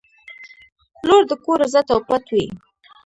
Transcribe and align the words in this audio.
•لور 1.07 1.23
د 1.27 1.31
کور 1.43 1.59
عزت 1.65 1.87
او 1.93 1.99
پت 2.07 2.23
وي. 2.33 2.45